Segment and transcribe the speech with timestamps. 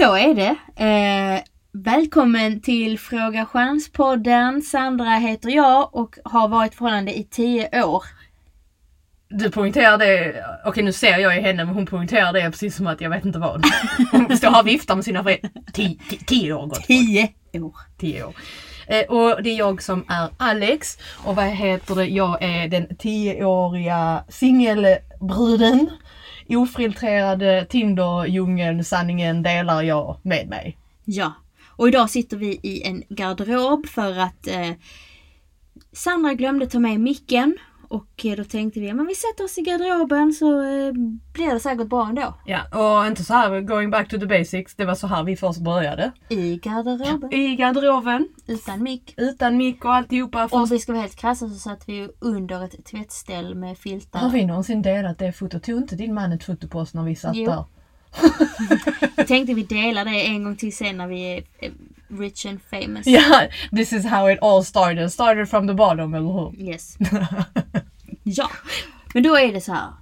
[0.00, 0.56] så är det.
[0.84, 1.42] Eh,
[1.72, 4.60] välkommen till Fråga Chans-podden.
[4.60, 8.04] Sandra heter jag och har varit förhållande i tio år.
[9.28, 12.86] Du poängterar det, okej nu ser jag ju henne men hon poängterar det precis som
[12.86, 13.64] att jag vet inte vad.
[14.12, 15.50] Hon står här och viftar med sina föräldrar.
[15.72, 16.84] Tio, tio, tio år gott.
[16.84, 17.74] Tio år.
[17.98, 18.34] Tio år.
[18.86, 22.96] Eh, och det är jag som är Alex och vad heter det, jag är den
[22.96, 25.90] tioåriga singelbruden.
[26.56, 30.78] Ofiltrerade Tinder-djungeln, sanningen delar jag med mig.
[31.04, 31.32] Ja.
[31.76, 34.70] Och idag sitter vi i en garderob för att eh,
[35.92, 37.58] Sandra glömde ta med micken.
[37.90, 40.92] Och eh, då tänkte vi, men vi sätter oss i garderoben så eh,
[41.32, 42.34] blir det säkert bra ändå.
[42.46, 42.60] Ja,
[43.00, 45.60] och inte så här going back to the basics, det var så här vi först
[45.60, 46.12] började.
[46.28, 47.32] I garderoben.
[47.32, 49.14] I garderoben, Utan mick.
[49.16, 50.44] utan mick och alltihopa.
[50.44, 54.18] Och Först vi ska vara helt krassa så satt vi under ett tvättställ med filtar.
[54.20, 55.62] Har vi någonsin delat det fotot?
[55.62, 57.50] Tog inte din man ett foto på oss när vi satt Jo.
[57.50, 57.64] där?
[59.16, 61.72] Jag tänkte vi delar det en gång till sen när vi eh,
[62.10, 63.06] rich and famous.
[63.06, 65.12] Ja, this is how it all started.
[65.12, 66.60] Started from the bottom, eller hur?
[66.60, 66.96] Yes.
[68.22, 68.50] ja,
[69.14, 69.92] men då är det så här.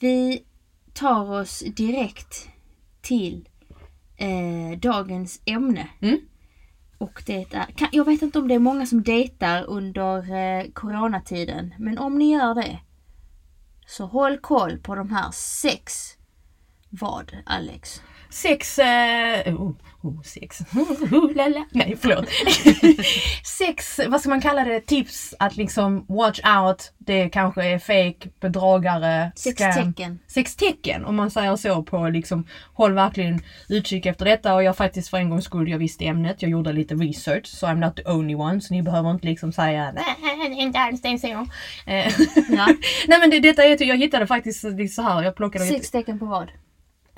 [0.00, 0.42] Vi
[0.92, 2.48] tar oss direkt
[3.00, 3.48] till
[4.16, 5.88] eh, dagens ämne.
[6.00, 6.18] Mm.
[6.98, 10.70] Och det är, kan, jag vet inte om det är många som dejtar under eh,
[10.72, 11.74] coronatiden.
[11.78, 12.78] Men om ni gör det.
[13.86, 16.14] Så håll koll på de här sex.
[16.90, 18.02] Vad Alex?
[18.30, 18.78] Sex...
[18.78, 20.58] Eh, oh, oh, sex.
[21.12, 21.64] Oh, lala.
[21.70, 22.28] Nej, förlåt.
[23.58, 26.92] sex, vad ska man kalla det, tips att liksom watch out.
[26.98, 29.94] Det kanske är fake, bedragare, Sex scam.
[29.94, 30.18] tecken.
[30.26, 34.76] Sex tecken om man säger så på liksom håll verkligen utkik efter detta och jag
[34.76, 37.96] faktiskt för en gångs skull, jag visste ämnet, jag gjorde lite research så I'm not
[37.96, 41.28] the only one så ni behöver inte liksom säga nej, är inte alls det så.
[41.28, 41.46] Eh,
[43.08, 44.60] nej men det, detta är, jag hittade faktiskt
[44.94, 46.50] så här, jag plockade Sex tecken på vad?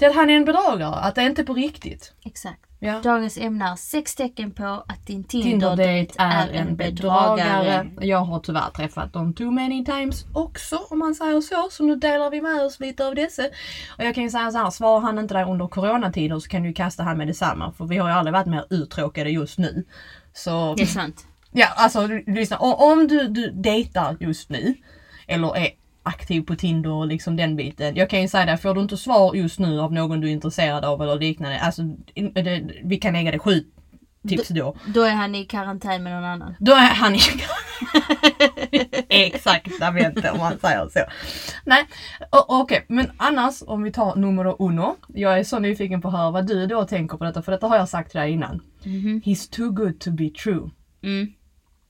[0.01, 2.13] Till att han är en bedragare, att det är inte på riktigt.
[2.25, 2.61] Exakt.
[2.79, 3.01] Ja.
[3.03, 7.37] Dagens ämne är sex tecken på att din Tinder-date Tinder-date är en bedragare.
[7.37, 8.07] bedragare.
[8.07, 11.69] Jag har tyvärr träffat dem too many times också om man säger så.
[11.71, 13.43] Så nu delar vi med oss lite av dessa.
[13.99, 16.63] Och jag kan ju säga så här, svarar han inte där under coronatider så kan
[16.63, 17.73] du kasta han med detsamma.
[17.73, 19.85] För vi har ju aldrig varit mer uttråkade just nu.
[20.33, 21.27] Så Det är sant.
[21.51, 22.59] ja, alltså lyssna.
[22.59, 24.75] Om du, du dejtar just nu
[25.27, 25.69] eller är
[26.03, 27.97] aktiv på Tinder och liksom den biten.
[27.97, 30.33] Jag kan ju säga det, får du inte svar just nu av någon du är
[30.33, 31.61] intresserad av eller liknande.
[31.61, 31.83] Alltså,
[32.15, 33.65] in- det, vi kan lägga det sju
[34.29, 34.77] tips då.
[34.95, 36.55] Då är han i karantän med någon annan.
[36.61, 37.19] Då är han i
[39.09, 41.01] exaktamente om man säger så.
[41.65, 41.85] Nej,
[42.31, 44.97] okej, men annars om vi tar numero uno.
[45.09, 47.67] Jag är så nyfiken på att höra vad du då tänker på detta, för detta
[47.67, 48.63] har jag sagt till dig innan.
[48.85, 49.23] Mhm.
[49.25, 50.71] He's too good to be true.
[51.03, 51.35] Mm.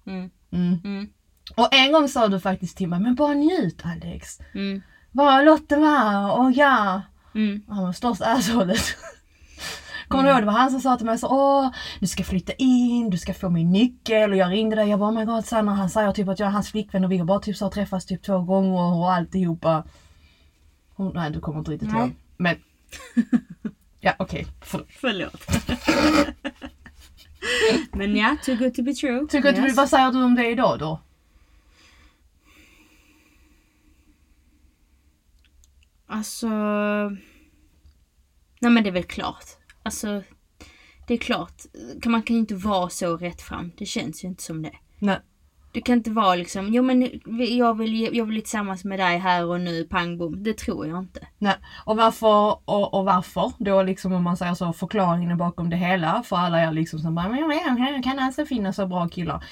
[0.06, 1.08] Mm.
[1.56, 1.64] Mm.
[1.64, 1.68] Mm.
[1.68, 4.38] Och en gång sa du faktiskt till mig, men bara njut Alex.
[4.54, 4.82] Mm.
[5.12, 7.02] Bara låt det vara, och ja.
[7.34, 7.62] Mm.
[7.68, 8.80] Han var största asshållet.
[10.08, 12.52] Kommer du ihåg, det var han som sa till mig så åh, du ska flytta
[12.52, 15.44] in, du ska få min nyckel och jag ringde dig, jag bara oh my god
[15.44, 17.64] Sanna, han säger typ att jag är hans flickvän och vi har bara typ så
[17.64, 19.84] här träffats typ två gånger och alltihopa.
[20.96, 22.14] Hon, nej du kommer inte riktigt ihåg.
[22.36, 22.56] Men
[24.00, 24.86] Ja okej, förlåt.
[25.00, 25.46] Förlåt.
[27.92, 29.20] Men ja, too good to be true.
[29.22, 29.76] Att du, Yes.
[29.76, 31.00] vad säger du om det idag då?
[36.20, 36.48] Alltså...
[38.60, 39.44] Nej men det är väl klart.
[39.82, 40.22] Alltså...
[41.06, 41.62] Det är klart.
[42.04, 43.72] Man kan ju inte vara så rätt fram.
[43.78, 44.72] Det känns ju inte som det.
[44.98, 45.18] Nej.
[45.72, 47.20] Du kan inte vara liksom, jo men
[47.56, 50.42] jag vill, jag vill bli tillsammans med dig här och nu, pang bom.
[50.42, 51.28] Det tror jag inte.
[51.38, 51.56] Nej.
[51.84, 56.22] Och varför, och, och varför då liksom om man säger så förklaringen bakom det hela
[56.22, 59.44] för alla er liksom som bara men men, kan alltså finnas så bra killar.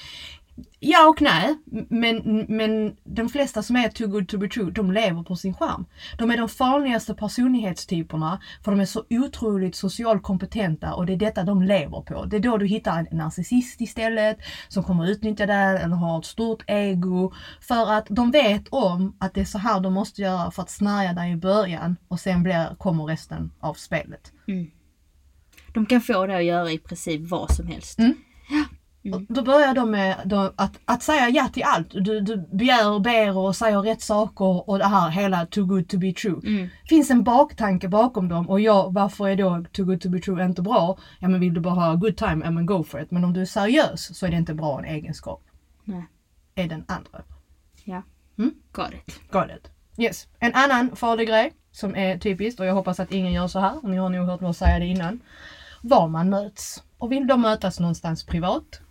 [0.79, 1.55] Ja och nej,
[1.89, 5.53] men, men de flesta som är too good to be true, de lever på sin
[5.53, 5.85] skärm.
[6.17, 11.17] De är de farligaste personlighetstyperna för de är så otroligt socialt kompetenta och det är
[11.17, 12.25] detta de lever på.
[12.25, 14.37] Det är då du hittar en narcissist istället
[14.67, 17.33] som kommer utnyttja det eller har ett stort ego.
[17.61, 20.69] För att de vet om att det är så här de måste göra för att
[20.69, 24.31] snärja dig i början och sen blir, kommer resten av spelet.
[25.73, 27.99] De kan få det att göra i princip vad som helst.
[27.99, 28.13] Mm.
[29.03, 29.25] Mm.
[29.29, 31.87] Då börjar de med då, att, att säga ja till allt.
[31.91, 35.89] Du, du begär och ber och säger rätt saker och det här hela too good
[35.89, 36.41] to be true.
[36.45, 36.69] Mm.
[36.85, 40.45] Finns en baktanke bakom dem och ja, varför är då too good to be true
[40.45, 40.97] inte bra?
[41.19, 43.11] Ja men vill du bara ha good time, ja men go for it.
[43.11, 45.43] Men om du är seriös så är det inte bra en egenskap.
[45.83, 46.05] Nej.
[46.55, 47.21] Är den andra.
[47.83, 48.01] Ja.
[48.37, 48.53] Mm.
[48.71, 49.19] Got it.
[49.31, 49.71] Got it.
[49.97, 50.27] Yes.
[50.39, 53.79] En annan farlig grej som är typiskt och jag hoppas att ingen gör så här.
[53.83, 55.19] Ni har nog hört mig säga det innan.
[55.81, 56.83] Var man möts.
[56.97, 58.81] Och vill de mötas någonstans privat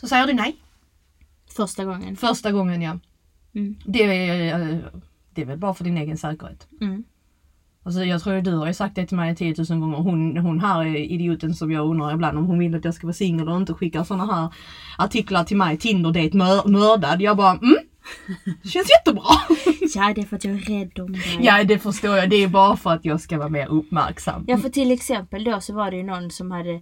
[0.00, 0.56] så säger du nej.
[1.56, 2.16] Första gången.
[2.16, 2.98] Första gången ja.
[3.54, 3.76] Mm.
[3.84, 4.78] Det är, eh,
[5.30, 6.66] det är väl bara för din egen säkerhet.
[6.80, 7.04] Mm.
[7.82, 9.96] Alltså jag tror du har sagt det till mig 10 000 gånger.
[9.96, 13.06] Hon, hon här är idioten som jag undrar ibland om hon vill att jag ska
[13.06, 14.48] vara singel och inte skickar såna här
[14.98, 15.78] artiklar till mig.
[15.78, 17.20] Tinder-date mör, mördad.
[17.20, 17.76] Jag bara mm.
[18.64, 19.24] Känns jättebra.
[19.94, 21.38] Ja, det är för att jag är rädd om dig.
[21.40, 22.30] ja det förstår jag.
[22.30, 24.44] Det är bara för att jag ska vara mer uppmärksam.
[24.48, 26.80] Ja, för till exempel då så var det ju någon som hade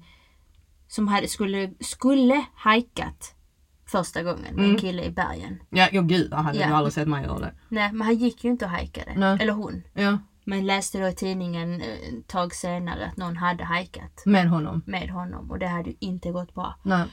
[0.88, 3.34] som hade, skulle, skulle hajkat
[3.86, 4.76] första gången med en Mm.
[4.76, 5.58] kille i bergen.
[5.70, 6.68] Ja, ja gud jag hade Ja.
[6.68, 7.54] ju aldrig sett mig göra det.
[7.68, 9.14] Nej, men han gick ju inte och hajkade.
[9.16, 9.38] Nej.
[9.40, 9.82] Eller hon.
[9.94, 14.48] Ja, Men läste då i tidningen eh, ett tag senare att någon hade hajkat med
[14.48, 14.82] honom.
[14.86, 16.74] med honom och det hade ju inte gått bra.
[16.82, 17.04] Nej.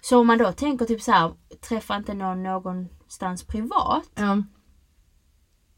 [0.00, 1.32] Så om man då tänker typ så här,
[1.68, 4.10] träffa inte någon någonstans privat.
[4.14, 4.42] Ja.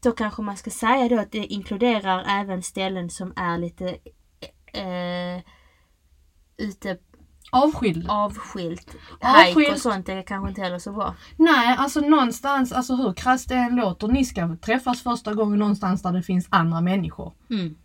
[0.03, 3.89] Då kanske man ska säga då att det inkluderar även ställen som är lite
[4.73, 5.43] eh,
[6.57, 6.97] ute
[7.51, 8.05] Avskild.
[8.09, 8.95] avskilt.
[9.21, 9.73] Hajk Avskilt.
[9.75, 11.15] och sånt är kanske inte heller så bra.
[11.35, 16.01] Nej, alltså någonstans, alltså hur krasst det än låter, ni ska träffas första gången någonstans
[16.01, 17.33] där det finns andra människor.
[17.49, 17.75] Mm.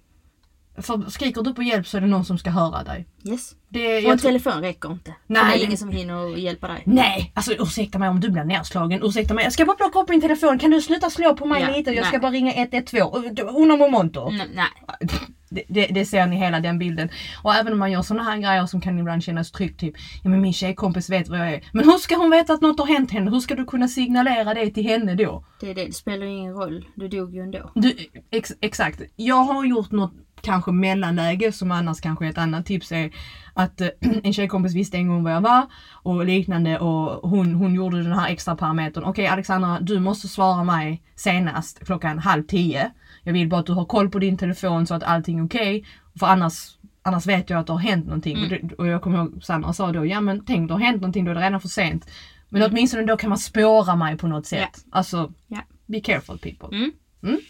[0.78, 3.06] För skriker du på hjälp så är det någon som ska höra dig.
[3.24, 3.52] Yes.
[3.68, 5.14] Det, Och en telefon räcker inte.
[5.26, 5.44] Nej.
[5.58, 6.82] Det är ingen som hinner hjälpa dig.
[6.86, 9.00] Nej, alltså ursäkta mig om du blir nedslagen.
[9.02, 10.58] Ursäkta mig, jag ska bara plocka upp min telefon.
[10.58, 11.90] Kan du sluta slå på mig Ja, lite?
[11.90, 12.20] Jag ska nej.
[12.20, 13.24] bara ringa 112.
[13.56, 14.28] Uno momento.
[14.28, 14.66] Mm, nej.
[15.54, 17.08] Det, det, det ser ni hela den bilden.
[17.42, 19.80] Och även om man gör såna här grejer som kan ibland kännas tryggt.
[19.80, 21.64] Typ, ja men min tjejkompis vet vad jag är.
[21.72, 23.30] Men hur ska hon veta att något har hänt henne?
[23.30, 25.44] Hur ska du kunna signalera det till henne då?
[25.60, 25.84] Det, är det.
[25.84, 26.84] det spelar ju ingen roll.
[26.94, 27.70] Du dog ju ändå.
[27.74, 27.96] Du,
[28.30, 29.02] ex, exakt.
[29.16, 30.14] Jag har gjort något
[30.44, 33.10] kanske mellanläge som annars kanske ett annat tips är
[33.54, 33.88] att eh,
[34.22, 38.12] en tjejkompis visste en gång vad jag var och liknande och hon, hon gjorde den
[38.12, 39.04] här extra parametern.
[39.04, 42.90] Okej Alexandra, du måste svara mig senast klockan halv tio.
[43.24, 45.86] Jag vill bara att du har koll på din telefon så att allting är okej.
[46.18, 48.42] För annars, annars vet jag att det har hänt någonting.
[48.42, 51.00] Och, det, och jag kommer ihåg Sandra sa då, ja men tänk det har hänt
[51.00, 52.10] någonting, då är det redan för sent.
[52.48, 54.84] Men åtminstone då kan man spåra mig på något sätt.
[54.90, 55.60] Alltså, Ja.
[55.86, 56.76] be careful people.
[57.22, 57.40] Mm.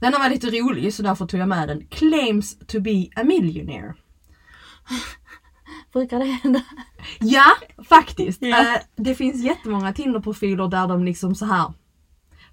[0.00, 1.86] Denna var lite rolig så därför tog jag med den.
[1.86, 3.94] Claims to be a millionaire.
[5.92, 6.62] Brukar det hända?
[7.20, 7.44] Ja,
[7.88, 8.42] faktiskt.
[8.42, 8.60] Ja.
[8.74, 11.72] Eh, det finns jättemånga Tinder-profiler där de liksom så här.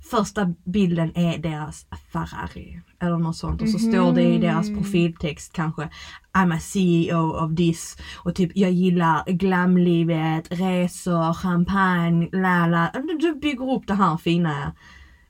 [0.09, 5.53] Första bilden är deras Ferrari eller något sånt och så står det i deras profiltext
[5.53, 5.89] kanske
[6.33, 12.91] I'm a CEO of this och typ jag gillar glamlivet, resor, champagne, la la.
[13.19, 14.75] Du- bygger upp det här fina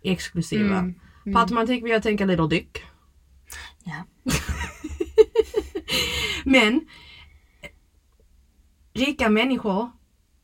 [0.04, 0.78] exklusiva.
[0.78, 0.96] Mm,
[1.34, 2.78] På automatik vill jag tänka Little Dick.
[3.84, 4.06] Ja.
[6.46, 6.82] Men
[8.94, 9.90] rika människor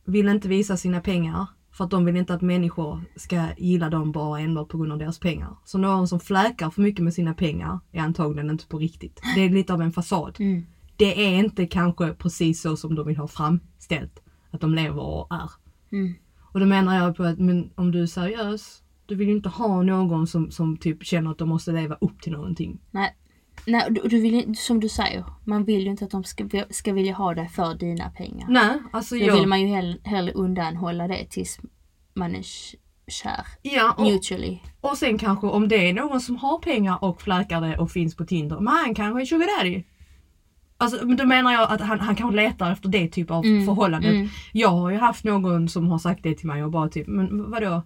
[0.05, 1.47] vill inte visa sina pengar
[1.77, 4.97] för att de vill inte att människor ska gilla dem bara enbart på grund av
[4.97, 5.55] deras pengar.
[5.65, 9.21] Så någon som fläkar för mycket med sina pengar är antagligen inte på riktigt.
[9.35, 10.35] Det är lite av en fasad.
[10.39, 10.65] Mm.
[10.95, 15.27] Det är inte kanske precis så som de vill ha framställt att de lever och
[15.31, 15.51] är.
[15.91, 16.13] Mm.
[16.41, 19.49] Och då menar jag på att men om du är seriös, du vill ju inte
[19.49, 22.79] ha någon som, som typ känner att de måste leva upp till någonting.
[22.91, 23.15] Nej.
[23.67, 26.93] Nej, du, du vill, som du säger, man vill ju inte att de ska, ska
[26.93, 28.47] vilja ha det för dina pengar.
[28.49, 29.35] Nej, alltså Då jag...
[29.35, 31.59] vill man ju hell, hellre undanhålla det tills
[32.13, 32.43] man är
[33.07, 33.45] kär.
[33.61, 34.59] Ja, och, Mutually.
[34.81, 38.15] Och sen kanske om det är någon som har pengar och fläkar det och finns
[38.15, 39.83] på Tinder, men han kanske är sugar daddy.
[40.77, 43.65] Alltså men då menar jag att han, han kanske letar efter det typ av Mm,
[43.65, 44.07] förhållande.
[44.09, 44.27] mm.
[44.53, 47.51] Jag har ju haft någon som har sagt det till mig och bara typ, men
[47.51, 47.81] vadå?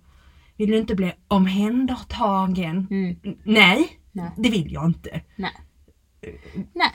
[0.57, 2.87] Vill du inte bli omhändertagen?
[2.91, 3.15] Mm.
[3.43, 4.31] Nej, Nej.
[4.37, 5.21] det vill jag inte.
[5.35, 5.51] Nej.
[6.73, 6.91] Nej,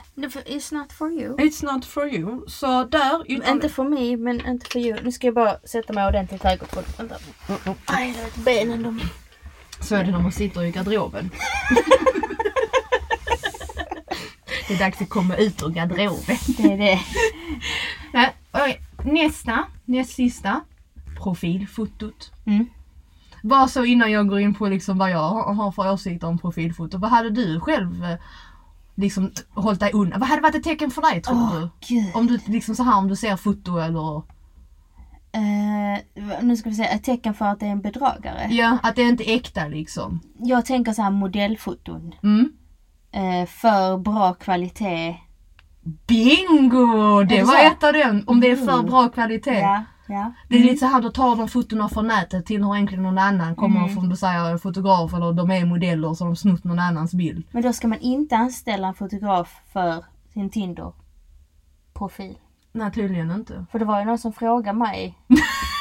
[0.46, 1.36] it's not for you.
[1.36, 2.48] It's not for you.
[2.48, 3.30] Så där...
[3.30, 5.02] Inte för mig, men inte för you.
[5.02, 7.00] Nu ska jag bara sätta mig ordentligt trädgårdsbordet.
[7.00, 7.16] Vänta.
[7.86, 9.00] Aj, det vet benen de...
[9.80, 11.30] Så är det när man sitter i garderoben.
[14.68, 16.36] det är dags att komma ut ur garderoben.
[16.56, 17.00] Det är det.
[18.12, 20.60] Nej, oj, nästa, näst sista.
[21.22, 22.32] Profilfotot.
[22.46, 22.66] Mm.
[23.42, 26.38] Bara så innan jag går in på liksom vad jag har har för åsikter om
[26.38, 26.98] profilfoto.
[26.98, 28.18] Vad hade du själv eh,
[28.96, 30.20] liksom hållit dig undan?
[30.20, 31.68] Vad hade varit ett tecken för dig tror Åh, du?
[31.88, 32.10] gud.
[32.14, 34.22] Om du liksom så här om du ser foto eller
[35.32, 36.00] Eh,
[36.42, 38.46] nu ska vi se, ett tecken för att det är en bedragare.
[38.50, 40.20] ja, att det inte är äkta liksom.
[40.38, 42.14] Jag tänker så här modellfoton.
[42.22, 42.52] Mm.
[43.12, 45.16] Eh, för bra kvalitet.
[46.06, 47.22] Bingo!
[47.22, 47.66] Det det var så?
[47.66, 48.24] ett av dem.
[48.26, 49.58] Om det är för bra kvalitet.
[49.60, 50.32] Ja, ja.
[50.48, 53.56] Det är lite så här, då tar de fotona från nätet, tillhör egentligen någon annan,
[53.56, 53.94] kommer Mm.
[53.94, 57.14] från du säger, en fotograf eller de är modeller så de har snott någon annans
[57.14, 57.46] bild.
[57.50, 62.38] Men då ska man inte anställa en fotograf för sin Tinder-profil.
[62.72, 63.66] Nej tydligen inte.
[63.72, 65.18] För det var ju någon som frågade mig.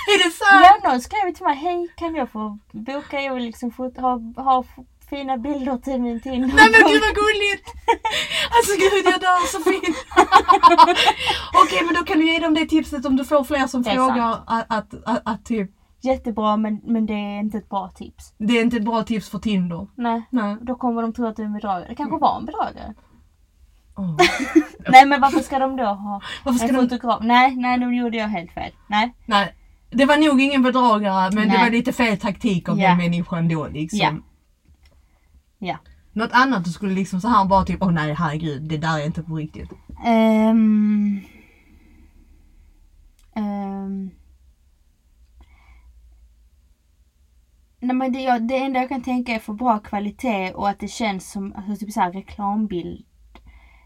[0.07, 0.79] Är det sant?
[0.83, 4.63] Ja, någon skrev till mig, hej kan jag få boka, jag vill liksom ha, ha
[5.09, 6.47] fina bilder till min Tinder.
[6.47, 7.65] Nej men gud vad gulligt!
[8.55, 9.97] Alltså gud jag dör så fint!
[11.63, 13.91] Okej men då kan du ge dem det tipset om du får fler som Det
[13.91, 15.71] frågar att, att, att, att typ
[16.01, 18.33] jättebra men, men det är inte ett bra tips.
[18.37, 19.87] Det är inte ett bra tips för Tinder.
[19.95, 20.21] Nej.
[20.29, 20.57] Nej.
[20.61, 21.85] Då kommer de tro att du är en bedragare.
[21.89, 22.93] Det kanske var en bedragare.
[23.97, 24.17] Åh.
[24.91, 26.81] Nej men varför ska de då ha Varför ska en de...
[26.81, 27.19] fotograf?
[27.21, 28.71] Nej, nej nu gjorde jag helt fel.
[28.87, 29.15] Nej.
[29.25, 29.55] Nej.
[29.89, 31.63] Det var nog ingen bedragare men det Nej.
[31.63, 32.89] var lite fel taktik av Ja.
[32.89, 33.99] den människan då liksom.
[33.99, 34.13] Ja.
[35.65, 35.77] Ja.
[36.13, 39.05] Något annat du skulle liksom så här bara typ, åh nej herregud, det där är
[39.05, 39.69] inte på riktigt.
[40.05, 41.19] Ehm.
[43.35, 44.09] Ehm.
[47.79, 50.79] Nej men det, jag, det enda jag kan tänka är för bra kvalitet och att
[50.79, 53.05] det känns som alltså, typ så här reklambild.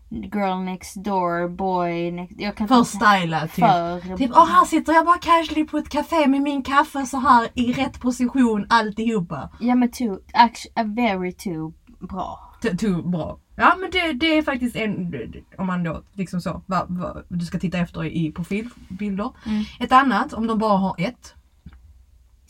[0.09, 2.35] Girl next door, boy next...
[2.39, 3.65] Jag kan För stylat typ.
[3.65, 4.17] För...
[4.17, 7.47] Typ, åh här sitter jag bara casually på ett café med min kaffe så här
[7.53, 9.49] i rätt position alltihopa.
[9.59, 12.39] Ja men too, actually, a very too bra.
[12.61, 13.39] T- Too bra.
[13.55, 15.13] Ja men det, det är faktiskt en,
[15.57, 19.31] om man då liksom så, vad, vad du ska titta efter i profilbilder.
[19.45, 19.63] Mm.
[19.79, 21.35] Ett annat, om de bara har ett.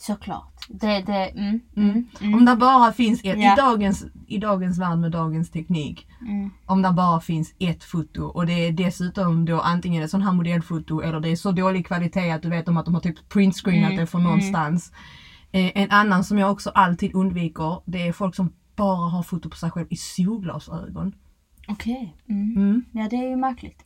[0.00, 0.52] Såklart.
[0.68, 1.90] Det, det, mm, Mm.
[1.90, 3.52] mm, mm, Om det bara finns ett, Ja.
[3.52, 6.06] i, dagens, i dagens värld med dagens teknik.
[6.20, 6.50] mm.
[6.66, 10.32] Om det bara finns ett foto och det är dessutom då antingen ett sånt här
[10.32, 13.28] modellfoto eller det är så dålig kvalitet att du vet om att de har typ
[13.28, 14.92] printscreenat Mm, det från någonstans.
[15.52, 19.48] Eh, en annan som jag också alltid undviker det är folk som bara har foto
[19.50, 21.12] på sig själv i solglasögon.
[21.68, 22.16] Okej.
[22.28, 22.84] Mm.
[22.92, 23.84] Ja det är ju märkligt.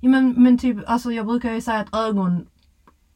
[0.00, 2.46] Ja, men, men typ, alltså jag brukar ju säga att ögon,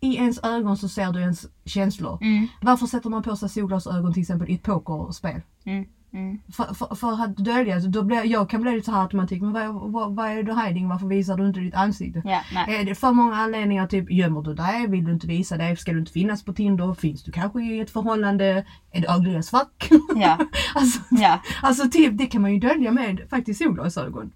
[0.05, 2.19] i ens ögon så ser du ens känslor.
[2.21, 2.49] Mm.
[2.61, 5.41] Varför sätter man på sig solglasögon till exempel i ett pokerspel?
[5.65, 5.85] Mm.
[6.13, 6.39] Mm.
[6.53, 9.53] För, för, för att dölja, då blir, jag kan bli lite så här automatik, men
[9.53, 10.89] vad, vad, vad är du hiding?
[10.89, 12.23] Varför visar du inte ditt ansikte?
[12.25, 12.81] Ja, nej.
[12.81, 14.87] Är det för många anledningar, typ gömmer du dig?
[14.87, 15.77] Vill du inte visa dig?
[15.77, 16.95] Ska du inte finnas på Tinder?
[16.95, 18.65] Finns du kanske i ett förhållande?
[18.91, 19.91] Är det ugly as fuck?
[20.17, 20.39] Ja.
[20.75, 21.41] alltså, Ja.
[21.63, 24.33] alltså typ, det kan man ju dölja med faktiskt solglasögon.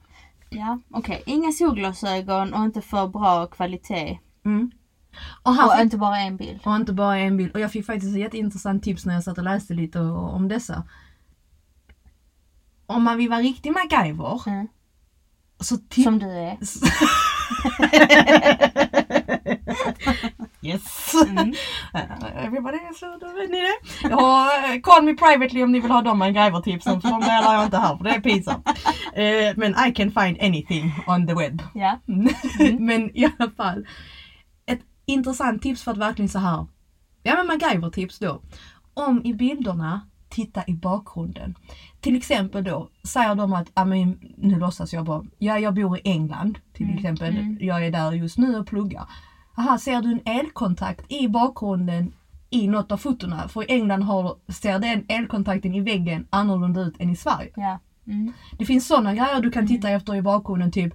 [0.51, 1.23] Ja, okej.
[1.27, 4.19] Inga solglasögon och inte för bra kvalitet.
[4.45, 4.71] Mm.
[5.43, 6.61] Och här Och fick, inte bara en bild.
[6.65, 7.53] och inte bara en bild.
[7.55, 10.83] Och jag fick faktiskt ett jätteintressant tips när jag satt och läste lite om dessa.
[12.87, 14.69] Om man vill vara riktig MacGyver Mm.
[15.61, 16.59] så Som du är.
[20.63, 21.15] yes!
[21.29, 21.55] Mm.
[22.37, 22.79] Everybody,
[23.21, 24.09] då vet ni det.
[24.09, 27.65] Jag eh, call me privately om ni vill ha de MacGyver-tipsen för de delar jag
[27.65, 28.69] inte här för det är pinsamt.
[29.15, 31.63] Eh, men I can find anything on the web.
[31.75, 31.99] Ja.
[32.79, 33.87] men i alla fall.
[35.09, 36.67] Intressant tips för att verkligen så här.
[37.23, 38.41] Ja men MacGyver-tips då.
[38.95, 41.55] Om i bilderna titta i bakgrunden.
[42.01, 45.99] Till exempel då säger de att, ja men nu låtsas jag bara, ja jag bor
[45.99, 47.37] i England till Mm, exempel.
[47.37, 47.59] mm.
[47.61, 49.09] Jag är där just nu och pluggar.
[49.57, 52.13] Aha, ser du en elkontakt i bakgrunden
[52.51, 53.49] i något av fotona?
[53.49, 57.51] För i England har, ser den elkontakten i väggen annorlunda ut än i Sverige.
[57.57, 57.79] Ja.
[58.07, 58.33] Mm.
[58.59, 60.95] Det finns sådana grejer du kan titta efter i bakgrunden typ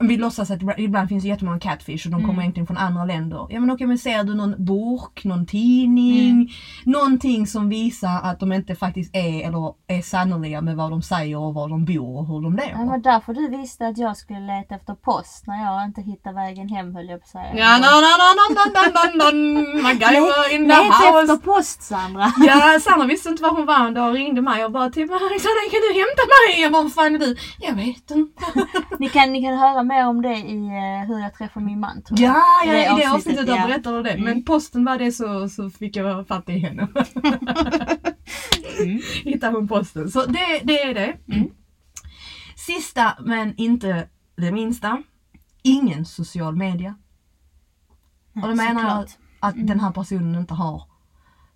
[0.00, 2.40] vi låtsas att ibland finns det jättemånga catfish och de kommer mm.
[2.40, 3.46] egentligen från andra länder.
[3.50, 6.48] Ja men okej men ser du någon burk, någon tidning, mm.
[6.84, 11.38] någonting som visar att de inte faktiskt är eller är sannolika med vad de säger
[11.38, 12.78] och var de bor och hur de lever.
[12.78, 16.34] Det var därför du visste att jag skulle leta efter post när jag inte hittade
[16.34, 17.50] vägen hem höll jag på att säga.
[17.54, 21.06] Ja, no, no, no, no, no, no, no, MacGyver in the house.
[21.06, 22.32] Leta efter post Sandra.
[22.46, 25.10] ja, Sandra visste inte var hon var en dag och ringde mig och bara typ
[25.74, 26.62] kan du hämta mig?
[26.62, 27.36] Jag bara, vad fan är du?
[27.58, 28.42] Jag vet inte.
[28.98, 32.02] ni kan, ni kan höra mer om det i eh, hur jag träffade min man
[32.02, 32.34] tror jag.
[32.36, 33.66] Ja, i det avsnittet, avsnittet ja.
[33.66, 34.10] berättade du det.
[34.10, 34.24] Mm.
[34.24, 36.88] Men posten var det så, så fick jag fatt i henne.
[38.80, 39.00] Mm.
[39.24, 40.10] Hittade hon posten.
[40.10, 41.16] Så det, det är det.
[41.34, 41.50] Mm.
[42.56, 45.02] Sista men inte det minsta.
[45.62, 46.94] Ingen social media.
[48.34, 49.06] Och då menar jag
[49.40, 49.66] att Mm.
[49.66, 50.82] den här personen inte har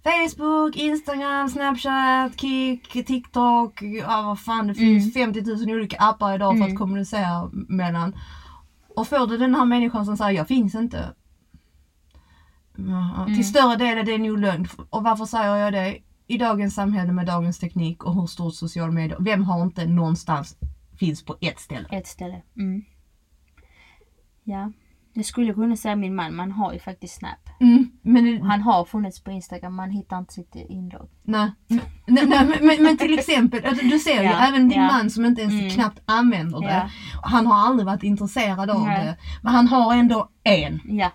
[0.04, 6.52] Facebook, Instagram, Snapchat, Kik, TikTok, ja vad fan det finns 50 000 olika appar idag
[6.52, 6.72] för Mm.
[6.72, 8.16] att kommunicera mellan.
[8.96, 11.14] Och får du den här människan som säger jag finns inte.
[12.78, 13.34] Mm.
[13.36, 14.68] Till större del är det nog lögn.
[14.90, 15.98] Och varför säger jag det?
[16.26, 20.56] I dagens samhälle med dagens teknik och hur stort social media, vem har inte någonstans
[20.98, 21.88] finns på ett ställe?
[21.90, 22.42] Ett ställe.
[22.56, 22.84] Mm.
[24.44, 24.72] Ja.
[25.18, 27.48] Jag skulle kunna säga min man, man har ju faktiskt Snap.
[27.60, 31.08] Mm, men det, han har funnits på Instagram, man hittar inte sitt inlogg.
[31.22, 34.80] Nej, nej, nej men, men, men till exempel, alltså, du ser ju Ja, även din
[34.80, 34.86] ja.
[34.86, 35.70] man som inte ens Mm.
[35.70, 36.66] knappt använder det.
[36.72, 36.88] Ja.
[37.22, 39.04] Han har aldrig varit intresserad av Nej.
[39.06, 39.16] det.
[39.42, 40.80] Men han har ändå en.
[40.84, 41.10] Ja.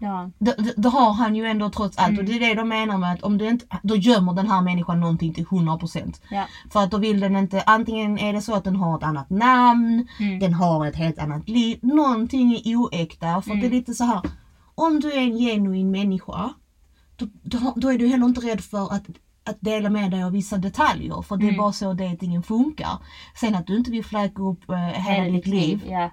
[0.00, 0.30] Ja.
[0.76, 2.18] Då, har han ju ändå trots allt Mm.
[2.18, 4.60] och det är det de menar med att om du inte, då gömmer den här
[4.62, 6.20] människan någonting till 100%.
[6.30, 6.44] Ja.
[6.72, 9.30] För att då vill den inte, antingen är det så att den har ett annat
[9.30, 10.38] namn, Mm.
[10.38, 13.26] den har ett helt annat liv, någonting är oäkta.
[13.26, 13.70] För att det är Mm.
[13.78, 14.20] lite så här.
[14.74, 16.52] om du är en genuin människa,
[17.16, 19.02] då, då, då är du heller inte rädd för att,
[19.44, 21.22] att dela med dig av vissa detaljer.
[21.22, 21.58] För det är Mm.
[21.58, 22.98] bara så datingen funkar.
[23.40, 25.84] Sen att du inte vill fläka upp eh, hela ditt liv.
[25.88, 26.10] Ja.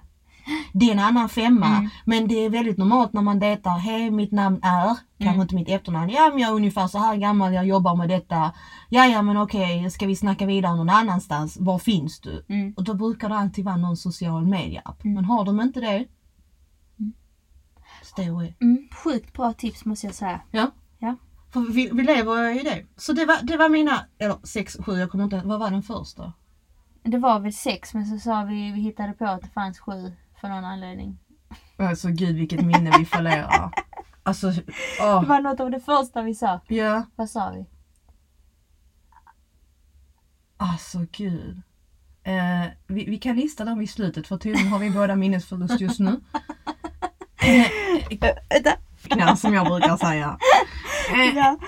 [0.72, 1.66] Det är en annan femma.
[1.66, 1.88] Mm.
[2.04, 4.86] Men det är väldigt normalt när man dejtar, hej mitt namn är,
[5.18, 5.40] kanske Mm.
[5.40, 8.52] inte mitt efternamn, ja men jag är ungefär så här gammal, jag jobbar med detta.
[8.88, 12.44] Ja ja men okej, ska vi snacka vidare någon annanstans, var finns du?
[12.48, 12.74] Mm.
[12.76, 15.04] Och då brukar det alltid vara någon social media-app.
[15.04, 15.14] Mm.
[15.14, 16.06] Men har de inte det,
[18.02, 18.54] stay away.
[18.60, 18.88] Mm.
[19.04, 20.40] Sjukt bra tips måste jag säga.
[20.50, 20.70] Ja.
[20.98, 21.16] Ja.
[21.52, 22.84] För vi, vi lever i det.
[22.96, 25.82] Så det var, det var mina, eller sex, sju, jag kommer inte vad var den
[25.82, 26.32] första?
[27.02, 30.12] Det var väl sex men så sa vi, vi hittade på att det fanns sju
[30.40, 31.18] för någon anledning.
[31.78, 33.70] Alltså gud vilket minne vi förlorar.
[34.22, 34.46] Alltså,
[35.00, 35.20] åh.
[35.20, 36.60] Det var något av det första vi sa.
[36.68, 37.66] Ja, Vad sa vi?
[40.60, 41.62] alltså gud.
[42.22, 46.00] Eh, vi, vi kan lista dem i slutet för tydligen har vi båda minnesförlust just
[46.00, 46.20] nu.
[48.20, 48.70] Vänta.
[49.08, 50.38] Ja, som jag brukar säga.
[51.12, 51.58] Eh, Ja.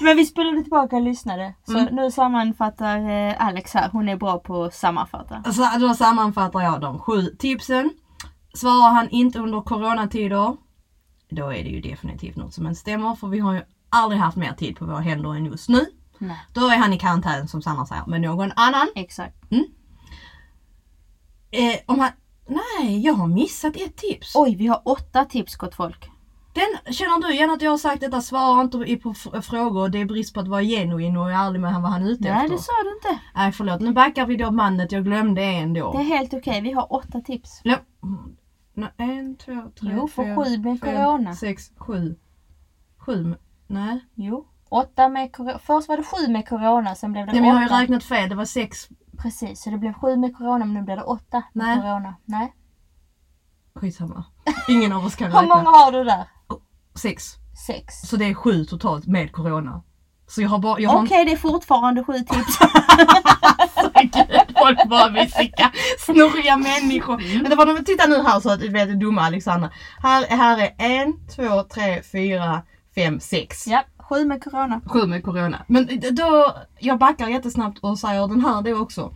[0.00, 1.54] Men vi spelade tillbaka och lyssnade.
[1.64, 1.94] Så Mm.
[1.94, 3.88] nu sammanfattar eh, Alex här.
[3.92, 5.52] Hon är bra på att sammanfatta.
[5.52, 7.90] så då sammanfattar jag de sju tipsen.
[8.56, 10.56] Svarar han inte under coronatider,
[11.28, 14.36] då är det ju definitivt något som inte stämmer för vi har ju aldrig haft
[14.36, 15.86] mer tid på våra händer än just nu.
[16.18, 18.88] Nej, Då är han i karantän som Sanna säger med någon annan.
[18.94, 19.36] exakt.
[21.50, 22.10] Eh, om han...
[22.48, 24.32] Nej, jag har missat ett tips.
[24.36, 26.10] Oj, vi har åtta tips gott folk.
[26.54, 28.20] Den, känner du igen att jag har sagt detta?
[28.20, 29.88] Svara inte på frågor.
[29.88, 32.32] Det är brist på att vara genuin och ärlig med vad han är ute Nej,
[32.32, 32.48] efter.
[32.48, 33.22] det sa du inte.
[33.34, 33.80] Nej, förlåt.
[33.80, 34.92] Nu backar vi då bandet.
[34.92, 35.92] Jag glömde en då.
[35.92, 36.60] Det är helt okej.
[36.60, 37.60] Vi har åtta tips.
[37.64, 37.76] Ja.
[38.76, 41.34] Nej, En, två, tre, Jo, för fyra, sju med fem, corona.
[41.34, 42.16] sex, sju.
[42.98, 43.34] Sju.
[43.66, 44.00] Nej.
[44.14, 44.46] Jo.
[44.68, 45.58] Åtta med corona.
[45.58, 47.82] Först var det sju med corona, sen blev det Nej men jag har ju åtta.
[47.82, 48.28] räknat fel.
[48.28, 48.88] Det var sex.
[49.18, 51.76] Precis, så det blev sju med corona men nu blir det åtta med Nej.
[51.80, 52.14] corona.
[52.24, 52.54] Nej.
[53.74, 54.24] Skitsamma.
[54.68, 55.70] Ingen av oss kan Hur många räkna.
[55.70, 56.28] har du där?
[56.94, 57.34] Sex.
[57.66, 57.94] Sex.
[58.00, 59.82] Så det är sju totalt med corona.
[60.28, 60.80] Så jag har bara...
[60.80, 62.58] Jag har Okej, det är fortfarande sju tips.
[64.02, 67.40] Gud, folk bara vi vilka snurriga människor.
[67.42, 69.70] Men det var, titta nu här så att du vet det dumma Alexandra.
[70.02, 72.62] Här, här är en, två, tre, fyra,
[72.94, 73.66] fem, sex.
[73.66, 74.80] ja, sju med corona.
[74.86, 75.64] Sju med corona.
[75.68, 79.14] Men då, jag backar jättesnabbt och säger den här då också.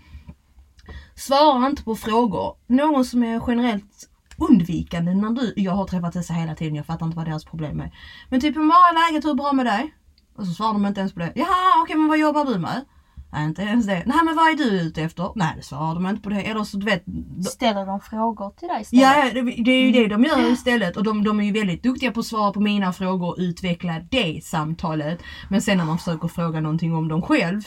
[1.14, 2.56] Svara inte på frågor.
[2.66, 4.08] Någon som är generellt
[4.38, 7.80] undvikande när du, jag har träffat dessa hela tiden, jag fattar inte vad deras problem
[7.80, 7.90] är.
[8.28, 9.94] Men typ hur är läget, hur det bra med dig?
[10.36, 11.32] Och så svarar de inte ens på det.
[11.34, 12.84] Jaha, okej men vad jobbar du med?
[13.32, 14.02] Nej inte ens det.
[14.06, 15.32] Nej men vad är du ute efter?
[15.34, 16.42] Nej det svarar de inte på det.
[16.42, 17.04] Eller så du vet.
[17.46, 19.34] Ställer de frågor till dig istället?
[19.34, 21.82] Ja det, det är ju det de gör istället och de, de är ju väldigt
[21.82, 25.22] duktiga på att svara på mina frågor och utveckla det samtalet.
[25.48, 27.62] Men sen när man försöker fråga någonting om dem själv.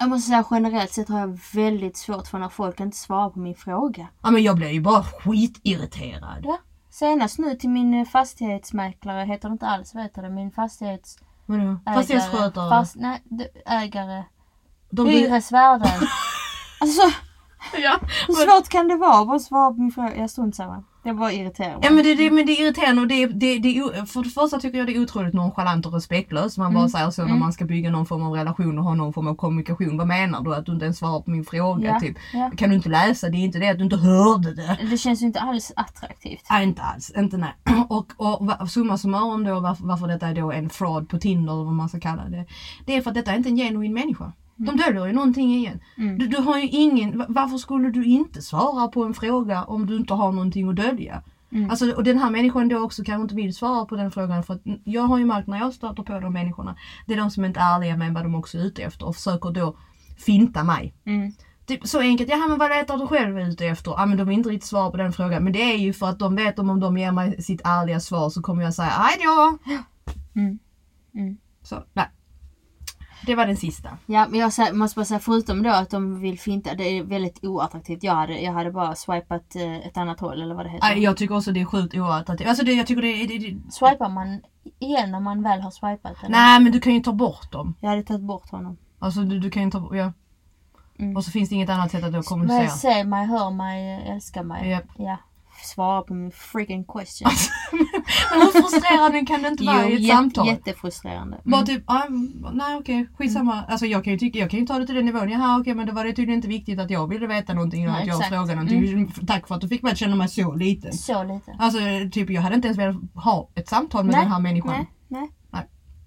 [0.00, 3.38] Jag måste säga generellt sett har jag väldigt svårt för när folk inte svarar på
[3.38, 4.08] min fråga.
[4.22, 6.40] Ja men jag blir ju bara skitirriterad.
[6.44, 6.58] Ja.
[6.98, 10.30] Senast nu till min eh, fastighetsmäklare, heter det inte alls, vad heter det?
[10.30, 11.28] Min fastighetsägare.
[11.46, 11.78] Vadå?
[11.94, 12.70] Fastighetsskötare.
[12.70, 13.22] Fast, nej,
[13.66, 14.24] ägare.
[14.90, 15.88] De blir- Hyresvärden.
[16.80, 17.02] alltså
[17.76, 17.98] ja.
[18.26, 19.24] hur svårt kan det vara?
[19.24, 20.16] Bara svara på min fråga.
[20.16, 20.84] Jag står inte samma.
[21.02, 21.78] Jag bara irriterar mig.
[21.82, 24.58] Ja men det, det, men det är irriterande och det, det, det, för det första
[24.60, 26.58] tycker jag det är otroligt nonchalant och respektlöst.
[26.58, 26.88] Man bara Mm.
[26.90, 27.40] säger så när Mm.
[27.40, 29.96] man ska bygga någon form av relation och ha någon form av kommunikation.
[29.98, 30.54] Vad menar du?
[30.54, 31.88] Att du inte ens svarar på min fråga?
[31.88, 32.16] Ja, Typ.
[32.32, 32.50] ja.
[32.56, 33.28] Kan du inte läsa?
[33.28, 34.78] Det är inte det att du inte hörde det.
[34.90, 36.42] Det känns ju inte alls attraktivt.
[36.50, 37.52] Nej inte alls, inte nej.
[37.88, 41.64] Och, och summa summarum då varför, varför detta är då en fraud på Tinder eller
[41.64, 42.44] vad man ska kalla det.
[42.86, 44.32] Det är för att detta är inte en genuin människa.
[44.66, 45.80] De döljer ju någonting igen.
[45.96, 46.18] Mm.
[46.18, 49.86] Du, du har ju ingen, va- varför skulle du inte svara på en fråga om
[49.86, 51.22] du inte har någonting att dölja?
[51.52, 51.70] Mm.
[51.70, 54.54] Alltså, och den här människan då också kanske inte vill svara på den frågan för
[54.54, 57.44] att jag har ju märkt när jag stöter på de människorna, det är de som
[57.44, 59.76] inte är ärliga med vad de också är ute efter och försöker då
[60.18, 60.94] finta mig.
[61.04, 61.32] Mm.
[61.66, 63.90] Typ så enkelt, ja men vad letar du själv ute efter?
[63.90, 65.44] Ja men de vill inte riktigt svara på den frågan.
[65.44, 68.00] Men det är ju för att de vet om, om de ger mig sitt ärliga
[68.00, 69.58] svar så kommer jag säga hej då.
[70.40, 70.58] Mm.
[71.14, 71.36] Mm.
[71.62, 72.06] Så, nej.
[73.26, 73.88] Det var den sista.
[74.06, 77.44] Ja, men jag måste bara säga förutom då att de vill finta, det är väldigt
[77.44, 78.02] oattraktivt.
[78.02, 80.96] Jag hade, jag hade bara swipat eh, ett annat håll eller vad det heter.
[80.96, 82.48] Jag tycker också det är sjukt oattraktivt.
[82.48, 84.40] Alltså det, jag tycker det, det, det Swipar man
[84.78, 86.16] igen när man väl har swipat?
[86.20, 86.30] Eller?
[86.30, 87.74] Nej men du kan ju ta bort dem.
[87.80, 88.76] Jag hade tagit bort honom.
[88.98, 90.12] Alltså du, du kan ju ta bort, ja.
[90.98, 91.16] Mm.
[91.16, 92.68] Och så finns det inget annat sätt att då kommunicera.
[92.68, 94.70] se mig, hör mig, älskar mig.
[94.70, 94.84] Japp.
[94.96, 95.16] Ja.
[95.62, 97.30] Svara på min freaking question.
[98.32, 100.46] Men hur frustrerande kan det inte vara i ett jät- samtal?
[100.46, 101.40] jättefrustrerande.
[101.44, 101.66] Bara Mm.
[101.66, 102.02] typ, ah,
[102.52, 103.64] nej okej, skitsamma.
[103.68, 105.30] Alltså jag kan ju tycka, jag kan ju ta det till den nivån.
[105.30, 108.00] Jaha okej men då var det tydligen inte viktigt att jag ville veta någonting Nej,
[108.00, 108.28] att jag exakt.
[108.28, 109.12] frågade någonting.
[109.26, 110.92] Tack för att du fick mig att känna mig så liten.
[110.92, 111.56] Så lite.
[111.58, 111.78] Alltså
[112.12, 114.70] typ jag hade inte ens velat ha ett samtal med Nej, den här människan.
[114.72, 115.30] Nej, nej.
[115.50, 115.66] Nej.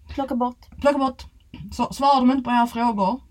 [0.09, 0.57] Plocka bort.
[0.81, 1.23] Plocka bort.
[1.71, 3.21] Så, svarar de inte på era frågor.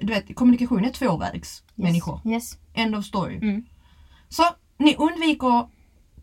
[0.00, 1.62] Du vet kommunikation är tvåvägs Yes.
[1.74, 2.20] människor.
[2.24, 2.58] Yes.
[2.74, 3.36] End of story.
[3.36, 3.64] Mm.
[4.28, 4.42] Så
[4.78, 5.68] ni undviker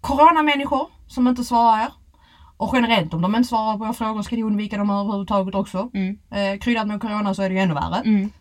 [0.01, 1.91] coronamänniskor som inte svarar er.
[2.57, 5.89] Och generellt om de inte svarar på era frågor ska ni undvika dem överhuvudtaget också.
[5.93, 6.17] Mm.
[6.31, 8.01] Eh, kryddat med corona så är det ju ännu värre.
[8.05, 8.31] Mm.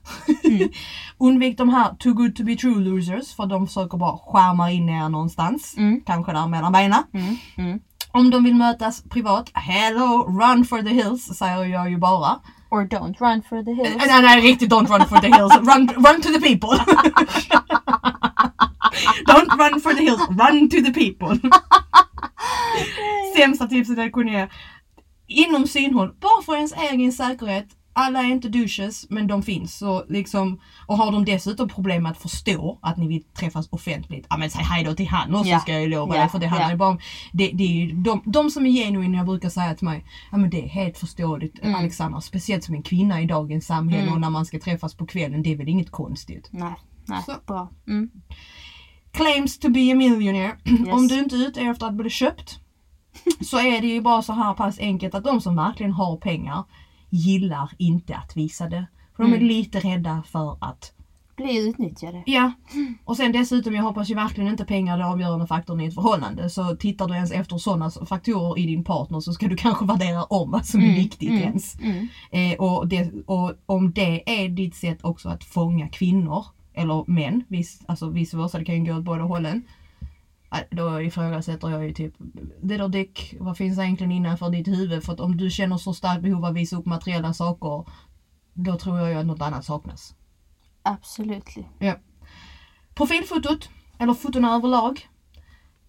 [1.19, 4.89] Undvik de här too good to be true losers för de försöker bara skärma in
[4.89, 5.75] er någonstans.
[5.77, 6.01] Mm.
[6.07, 7.03] Kanske där mellan benen.
[7.15, 7.37] Mm.
[7.57, 7.81] Mm.
[8.13, 12.41] Om de vill mötas privat, hello, run for the hills säger jag ju bara.
[12.71, 14.07] Or don't run for the hills.
[14.07, 15.57] Nej, nej, riktigt don't run for the hills.
[15.61, 16.79] Run, run to the people.
[19.27, 21.51] don't run for the hills, run to the people.
[23.37, 24.49] Sämsta tipset jag kunde ge.
[25.27, 27.67] Inom synhåll, bara för ens egen säkerhet.
[27.95, 29.79] Alla är inte douches, men de finns.
[29.79, 34.27] Så liksom, och har de dessutom problem med att förstå att ni vill träffas offentligt,
[34.31, 36.29] ja men säg hej då till han också ska jag ju lova dig.
[36.29, 36.99] För det handlar ju bara om,
[37.33, 40.37] det, det är ju de, de som är genuina, jag brukar säga till mig, ja
[40.39, 41.75] men det är helt förståeligt Mm.
[41.75, 44.15] Alexandra, speciellt som en kvinna i dagens samhälle Mm.
[44.15, 46.49] och när man ska träffas på kvällen, det är väl inget konstigt.
[46.51, 46.75] Nej,
[47.07, 47.33] nej, Så.
[47.47, 47.71] bra.
[47.89, 48.11] Mm.
[49.13, 50.57] Claims to be a millionaire.
[50.65, 50.89] Yes.
[50.95, 52.59] Om du inte är ute efter att bli köpt
[53.41, 56.65] så är det ju bara så här pass enkelt att de som verkligen har pengar
[57.11, 58.87] gillar inte att visa det.
[59.17, 59.49] För de är Mm.
[59.49, 60.93] lite rädda för att,
[61.37, 62.23] Bli utnyttjade.
[62.27, 62.53] ja.
[63.05, 66.51] Och sen dessutom, jag hoppas ju verkligen inte pengar är avgörande faktorn i ett förhållande.
[66.51, 70.25] Så tittar du ens efter sådana faktorer i din partner så ska du kanske värdera
[70.25, 71.77] om vad som är Mm, viktigt mm, ens.
[71.81, 72.09] Mm.
[72.31, 76.45] Eh, och, det, och om det är ditt sätt också att fånga kvinnor,
[76.75, 79.63] eller män, vis, alltså vice versa, det kan ju gå åt båda hållen.
[80.53, 82.15] Nej, Då ifrågasätter jag ju typ,
[82.63, 85.05] little dick, vad finns egentligen innanför ditt huvud?
[85.05, 87.85] För att om du känner så starkt behov av att visa upp materiella saker,
[88.55, 90.15] då tror jag ju att något annat saknas.
[90.83, 91.49] Absolut.
[92.95, 95.09] Profilfotot, eller fotona överlag.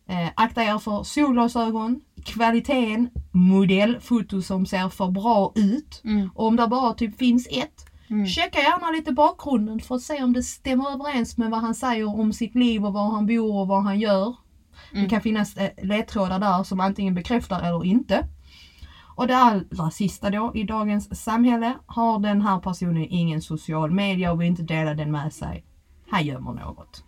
[0.08, 6.02] Eh, akta er för solglasögon, kvaliteten, modellfoto som ser för bra ut.
[6.04, 6.30] Mm.
[6.36, 8.26] Och om det bara typ finns ett, Mm.
[8.28, 12.20] checka gärna lite bakgrunden för att se om det stämmer överens med vad han säger
[12.20, 14.36] om sitt liv och var han bor och vad han gör.
[14.92, 15.10] Det Mm.
[15.10, 18.28] kan finnas eh, ledtrådar där som antingen bekräftar eller inte.
[19.16, 24.32] Och det allra sista då, i dagens samhälle har den här personen ingen social media
[24.32, 25.66] och vill inte dela den med sig.
[26.10, 27.04] Han gömmer något.